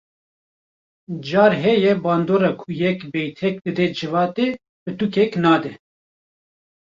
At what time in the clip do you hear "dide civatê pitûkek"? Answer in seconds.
3.63-5.31